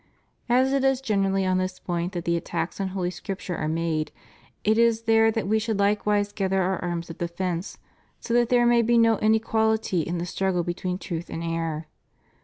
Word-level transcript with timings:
As 0.49 0.73
it 0.73 0.83
is 0.83 0.99
generally 0.99 1.45
on 1.45 1.59
this 1.59 1.77
point 1.77 2.13
that 2.13 2.25
the 2.25 2.35
attacks 2.35 2.81
on 2.81 2.87
Holy 2.87 3.11
Scripture 3.11 3.55
are 3.55 3.67
made, 3.67 4.11
it 4.63 4.79
is 4.79 5.03
there 5.03 5.29
that 5.29 5.47
we 5.47 5.59
should 5.59 5.79
Uke 5.79 6.07
wise 6.07 6.31
gather 6.31 6.59
our 6.59 6.81
arms 6.83 7.11
of 7.11 7.19
defence; 7.19 7.77
so 8.19 8.33
that 8.33 8.49
there 8.49 8.65
may 8.65 8.81
be 8.81 8.97
no 8.97 9.19
inequality 9.19 10.01
in 10.01 10.17
the 10.17 10.25
struggle 10.25 10.63
between 10.63 10.97
truth 10.97 11.29
and 11.29 11.43
error. 11.43 11.85